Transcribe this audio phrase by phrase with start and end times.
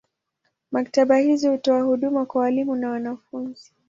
[0.71, 3.71] Maktaba hizi hutoa huduma kwa walimu na wanafunzi.